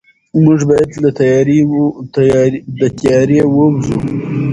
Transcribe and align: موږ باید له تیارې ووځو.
موږ 0.43 0.59
باید 0.69 0.89
له 2.79 2.87
تیارې 3.01 3.39
ووځو. 3.47 3.95